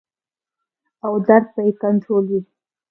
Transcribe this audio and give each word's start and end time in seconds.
او 1.05 1.13
درد 1.27 1.47
به 1.53 1.61
ئې 1.67 1.71
کنټرول 1.81 2.23
وي- 2.31 2.39